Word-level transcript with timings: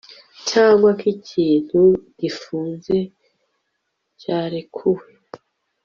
Cyangwa 0.49 0.89
nkikintu 0.97 1.81
gifunze 2.19 2.97
cyarekuwe 4.21 5.05